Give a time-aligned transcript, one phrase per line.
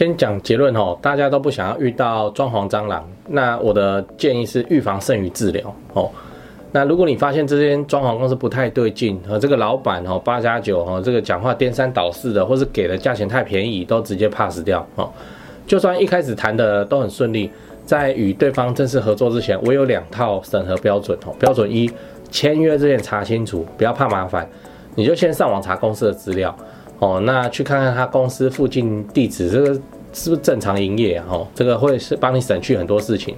[0.00, 3.04] 先讲结论哦，大家都不想要遇到装潢蟑螂。
[3.26, 6.08] 那我的建议是预防胜于治疗哦。
[6.70, 15.10] 那如果你发现这间装潢公司不太对劲，和这个老板哦八加九哦，这个讲话颠三倒四的，或是给的价钱太便宜，都直接 pass 掉哦。
[15.66, 17.50] 就算一开始谈的都很顺利，
[17.84, 21.34] 在与对方正式合作之前，我有两套审核标准哦。
[21.40, 21.90] 标准一，
[22.30, 24.48] 签约之前查清楚，不要怕麻烦，
[24.94, 26.56] 你就先上网查公司的资料。
[26.98, 29.74] 哦，那去看看他公司附近地址，这个
[30.12, 31.24] 是不是正常营业啊？
[31.30, 33.36] 哦，这个会是帮你省去很多事情。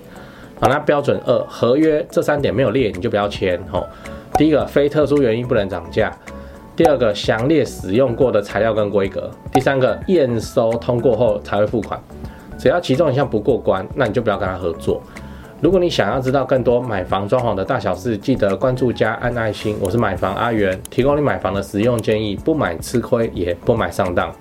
[0.59, 3.60] 好，那标准二，合约这三点没有列，你就不要签。
[3.73, 3.86] 哦，
[4.38, 6.10] 第一个，非特殊原因不能涨价；
[6.74, 12.00] 第二个，详列使用过的材料跟规格；第三个，验收通过后才会付款。
[12.58, 15.02] 只要其中一项不过关，那你就不要跟他合作。
[15.60, 19.77] 如果你想要知道更多买房装潢的大小事，记得关注加按爱心。
[19.78, 24.34] 我是买房阿元，提供你买房的实用建议，不买吃亏，也不买上当。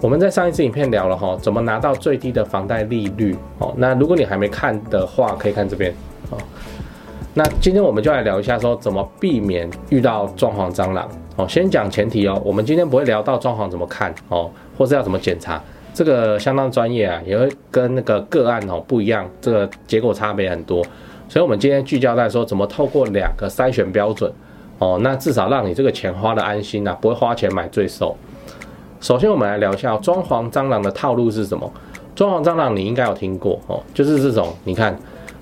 [0.00, 3.74] 我们在上一次影片聊了哈，怎么拿到最低的房贷利率哦。
[3.76, 5.94] 那如果你还没看的话，可以看这边
[6.30, 6.38] 哦。
[7.34, 11.06] 那今天我们就来聊一下，说怎么避免遇到装潢蟑螂
[11.36, 11.46] 哦。
[11.46, 15.62] 先讲前提哦，我们今天不会聊到装潢怎么看哦，或是要怎么检查。
[15.96, 20.84] 这个相当专业啊，也会跟那个个案哦不一样，这个结果差别很多。
[21.26, 24.30] 所以，我们今天聚焦在说怎么透过两个筛选标准
[24.78, 28.14] 哦，那至少让你这个钱花得安心呐、啊，不会花钱买罪受。
[29.00, 31.72] 首先，我们来聊一下装潢蟑螂的套路是什么？
[32.14, 34.94] 装潢蟑螂你应该有听过哦，就是这种，你看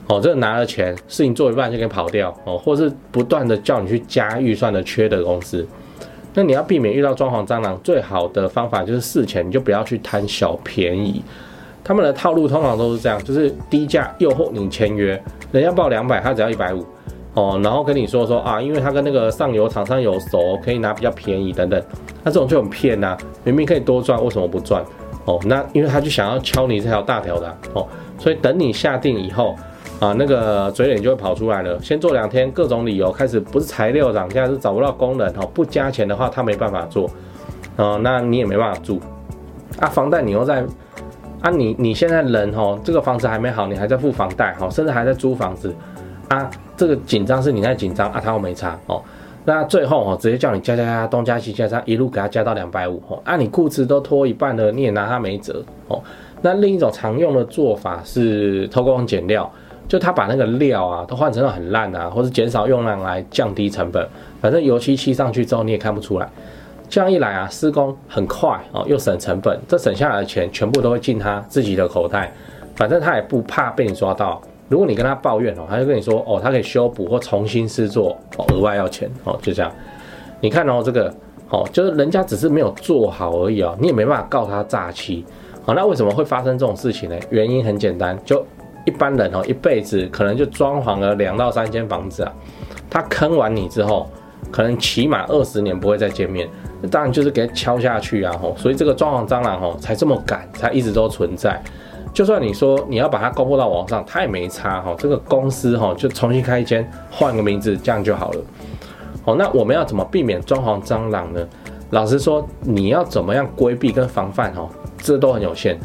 [0.06, 5.66] 哦，这拿了钱，事情做一半就可以跑掉哦，或是不断的叫你去加预算的缺德公司。
[6.34, 11.22] 那你要避免遇到装潢蟑螂，最好的方法就是事前你就不要去贪小便宜。
[11.84, 16.84] 他们的套路通常都是这样，就是低价诱惑你签约，人家报两百，他只要一百五
[17.34, 21.80] 哦，然后跟你说说啊，因为他跟那个上游厂商有熟，可以拿比较便宜等等。
[22.22, 24.84] 那这种就很骗呐，明明可以多赚，为什么不赚？
[25.26, 27.86] 哦，那因为他就想要敲你这条大条的、哦，
[28.18, 29.54] 所以等你下定以后。
[30.04, 31.80] 啊，那个嘴脸就会跑出来了。
[31.80, 37.08] 先做两天，各种理由开始，不是材料涨价，是找不到工人哈，不加钱的话，他没办法做。
[37.76, 39.00] 哦，那你也没办法住。
[39.80, 40.62] 啊，房贷你又在，
[41.40, 45.74] 啊你，你现在人哈，这个房子还没好，你还在付房贷哈，甚至还在租房子。
[46.28, 49.02] 啊，这个紧张是你在紧张啊，他又没差哦。
[49.46, 53.18] 那最后哦，直接叫你加加加，东加西加加，一路给他加到两百五哦。
[53.24, 56.02] 啊，你裤子都拖一半了，你也拿他没辙哦。
[56.42, 59.50] 那另一种常用的做法是偷工减料。
[59.86, 64.06] 就他把那个料啊都换成了很烂啊，或者减少用量来降低成本。
[64.40, 66.28] 反正油漆漆上去之后你也看不出来。
[66.88, 69.58] 这样一来啊，施工很快哦，又省成本。
[69.66, 72.32] 这省下来的钱全部都会进他自己的口袋。
[72.76, 74.40] 反正他也不怕被你抓到。
[74.68, 79.70] 如果你跟他抱怨哦，他就跟你说哦，他可以修补或重新施作哦，额外要钱哦，就这样。
[80.40, 81.12] 你看哦，这个
[81.50, 85.24] 哦，就是人家只是没有做好而已哦，你也没办法告他诈欺。
[85.64, 87.16] 好，那为什么会发生这种事情呢？
[87.30, 88.44] 原因很简单，就。
[88.84, 92.32] 一般人哦，一辈子可能就装潢了两到三间房子啊。
[92.90, 94.08] 他坑完你之后，
[94.50, 96.48] 可能起码二十年不会再见面。
[96.90, 98.54] 当然就是给他敲下去啊吼。
[98.56, 101.60] 所以这个装潢蟑螂吼才这么敢，才一直都存在。
[102.12, 104.94] 就算你说你要把它公布到网上，他也没差哈。
[104.98, 108.40] 这个公司哈就重新开一间，换个名字，这样就好了。
[109.24, 111.44] 好，那我们要怎么避免装潢蟑螂呢？
[111.90, 114.68] 老实说，你要怎么样规避跟防范哈，
[114.98, 115.76] 这都很有限。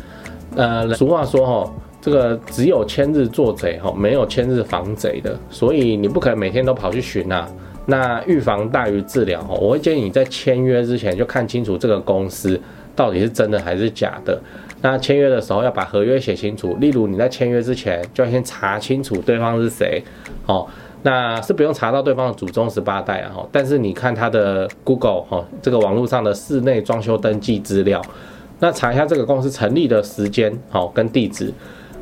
[0.55, 1.73] 呃，俗话说哈。
[2.01, 7.47] 这个只有千日做贼哈，没有千日防贼的，所以你不可能每天都跑去巡啊。
[7.85, 12.59] 那预防大于治疗哈，我会建议你在签约之前就看清楚这个公司
[12.95, 14.39] 到底是真的还是假的。
[14.81, 20.03] 那签约的时候要把合约写清楚，例如你在签约之前就要先查清楚对方是谁
[20.45, 20.65] 哦。
[21.01, 28.01] 那是不用查到对方的祖宗十八代啊哈，但是你看他的 Google 哈，这个网络上的室内装修登记资料，
[28.59, 31.53] 那查一下这个公司成立的时间好跟地址。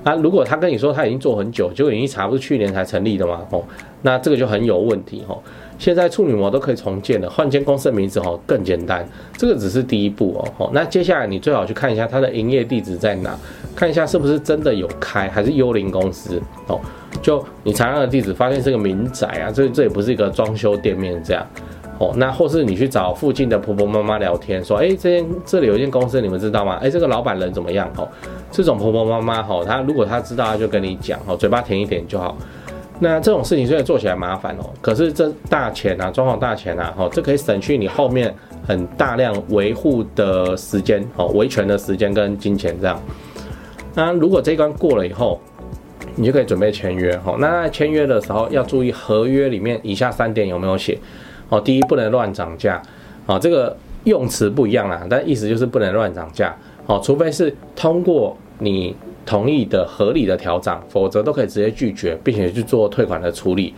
[0.03, 3.45] 那、如果他跟你说他已经做很久，结果你一查不是去年才成立的吗？
[3.51, 3.63] 哦，
[4.01, 5.37] 那这个就很有问题哦。
[5.77, 9.07] 现在处女膜都可以重建了，换间公司的名字哦更简单，
[9.37, 10.65] 这个只是第一步哦。
[10.65, 13.37] 哦，那接下来你最好去看一下它的营业地址在哪，
[13.75, 16.79] 看一下是不是真的有开，还是幽灵公司哦。
[17.21, 21.45] 就你查他的地址，发现是个民宅啊，这这也不是一个装修店面这样。
[21.99, 26.77] 哦，那或是你去找附近的婆婆妈妈聊天，说，哎，这间这里有一间公司，你们知道吗？
[26.81, 27.91] 哎，这个老板人怎么样？
[27.97, 28.07] 哦，
[28.51, 32.37] 这种婆婆妈妈，哈，他如果他知道，他就跟你讲，哦，嘴巴甜一点就好。
[32.99, 38.33] 那这种事情虽然做起来麻烦哦，可是这大钱啊，装潢大钱啊，哦，这可以省去你后面
[38.67, 42.99] 很大量维护的时间，哦，维权的时间跟金钱这样。
[43.93, 45.39] 那如果这一关过了以后，
[46.15, 50.97] 你就可以准备签约，哦，那签约的时候要注意合约里面以下三点有没有写？
[51.49, 52.81] 哦，第一不能乱涨价，
[53.25, 56.55] 啊，这个用词不一样啦，但意思就是不能乱涨价。
[56.85, 58.95] 哦，除非是通过你
[59.25, 63.73] 同意的合理的调涨，否则都可以直接拒绝，并且去做退款的处理。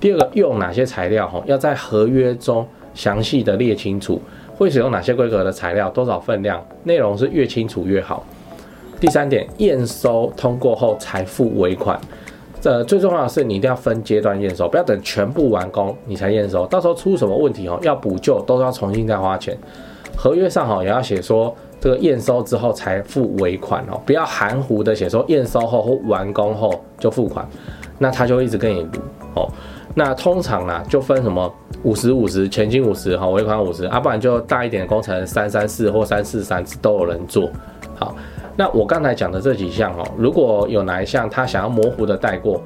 [0.00, 1.28] 第二个，用哪些材料？
[1.28, 4.20] 哈，要在合约中详细的列清楚，
[4.56, 8.24] 会使用哪些规格的材料，多少分量，内容是越清楚越好。
[9.00, 12.00] 第三点，验收通过后才付尾款。
[12.62, 19.58] 这最重要的是，你一定要分阶段验收，不要等全部完工你才验收，到时候出什么问题哦，要补救都是要重新再花钱。
[20.16, 27.44] 合约上哈也要写说，这个验收之后才付尾款哦，不要含糊的写说验收后或完工后就付款，
[27.98, 29.00] 那他就一直跟你卢
[29.34, 29.48] 哦。
[29.94, 37.50] 那通常啊就分什么五十五十，前金五十哈，尾款五十，啊不然就大一点的工程三三四或三四三都有人做。
[37.98, 38.14] 好，
[38.56, 42.62] 那我刚才讲的这几项哦，如果有哪一项他想要模糊的带过，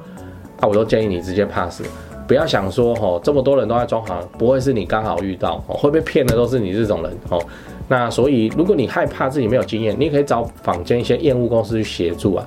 [0.59, 1.81] 那我都建议你直接 pass，
[2.27, 7.41] 不要想说哦这么多人都在装潢，不会是你刚好遇到哦，会被骗的都是你这种人哦。
[7.87, 12.45] 那所以如果你害怕自己没有经验，你可以找坊间一些验屋公司去协助啊。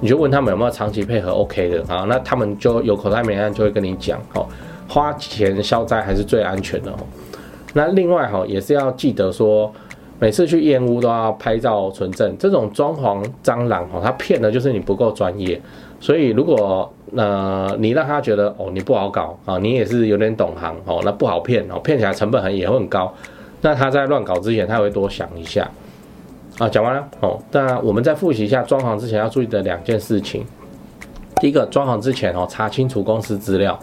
[0.00, 2.04] 你就问他们有没有长期配合 OK 的啊？
[2.08, 4.44] 那他们就有口袋没案就会跟你讲哦，
[4.88, 6.96] 花钱消灾还是最安全的哦。
[7.72, 9.72] 那另外哈也是要记得说，
[10.22, 12.32] 每次去验屋都要拍照存证。
[12.38, 15.60] 这种装潢蟑螂哦，他骗的就是你不够专业。
[15.98, 23.12] 所以如果呃你让他觉得哦你不好搞啊，你也是有点懂行哦，那不好骗哦，骗起来成本很也会很高。
[23.62, 25.68] 那他在乱搞之前，他会多想一下。
[26.58, 27.36] 啊，讲完了哦。
[27.50, 30.44] 那我们再复习一下装潢之前要注意的两件事情。
[31.40, 33.76] 第一个，装潢之前哦，查清楚公司资料。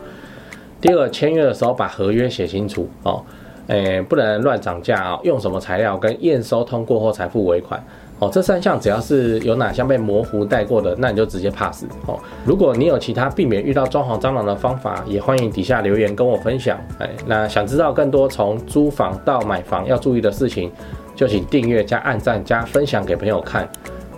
[0.79, 3.21] 第二个，签约的时候把合约写清楚哦。
[3.69, 7.79] 诶，不能乱涨价啊，用什么材料跟验收通过后才付尾款
[8.17, 8.27] 哦。
[8.33, 12.19] 这三项只要是有哪项被模糊带过的，那你就直接 pass 哦。
[12.43, 16.79] 如果你有其他避免遇到装潢蟑螂的方法，也欢迎底下留言跟我分享。
[16.97, 20.71] 哎，那想知道更多从租房到买房要注意的事情，
[21.15, 23.69] 就请订阅加按赞加分享给朋友看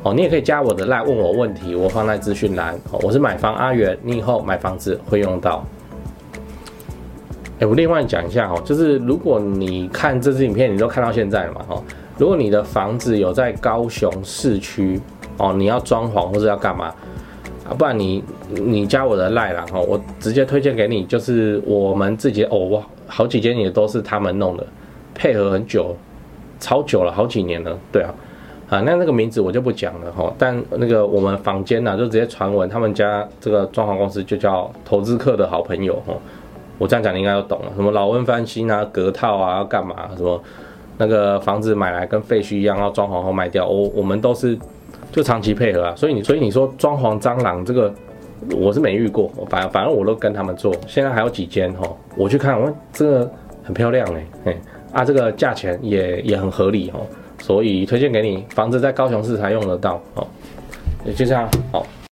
[0.04, 2.80] 哦，你也可以加我的 LINE 问我问题，我放在资讯栏。
[3.04, 5.62] 我是买房阿元，你以后买房子会用到。
[7.62, 11.84] 哎，我另外讲一下哦，就是如果你看这支影片，你都看到现在了嘛哈。
[12.18, 15.00] 如果你的房子有在高雄市区
[15.38, 16.88] 哦，你要装潢或者要干嘛
[17.70, 17.70] 啊？
[17.78, 24.66] 不然你你加我的 LINE 啦哈，我直接推荐给你，就是我们自己哦，哇，好几间也都是他们弄的，
[25.14, 25.96] 配合很久。
[26.60, 28.14] 超久了，好几年了，对啊，
[28.70, 30.32] 啊，那那个名字我就不讲了哈。
[30.38, 36.14] 但那个我们房间呢，就直接传闻他们家这个装潢公司就叫投资客的好朋友哈。
[36.82, 40.42] 我这样讲你应该都懂了，什么老温翻新啊、隔套啊、要干嘛，什么
[40.98, 44.58] 那个房子买来跟废墟一样，要装潢后卖掉，我我们都是
[45.12, 45.94] 就长期配合啊。
[45.96, 47.94] 所以你所以你说装潢蟑螂这个，
[48.58, 50.76] 我是没遇过，反反正我都跟他们做。
[50.88, 51.88] 现在还有几间哈，
[52.18, 53.32] 我去看，我这个
[53.64, 54.58] 很漂亮哎，嘿。
[54.92, 57.06] 啊，这个价钱也也很合理哦，
[57.38, 60.26] 所以推荐给你，房子在高雄市才用得到哦，
[61.06, 61.86] 也就这样，好。